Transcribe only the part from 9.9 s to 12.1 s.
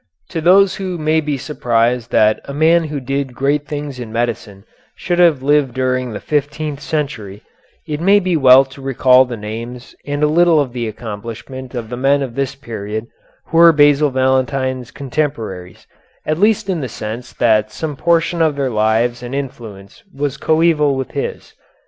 and a little of the accomplishment of the